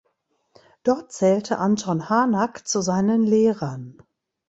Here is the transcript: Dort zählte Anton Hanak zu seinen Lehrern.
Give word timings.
Dort 0.81 1.11
zählte 1.11 1.59
Anton 1.59 2.09
Hanak 2.09 2.67
zu 2.67 2.81
seinen 2.81 3.21
Lehrern. 3.21 3.99